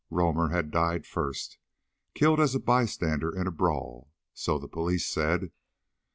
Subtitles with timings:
[0.09, 1.59] Romer had died first
[2.15, 4.11] killed as a bystander in a brawl.
[4.33, 5.51] So the police said.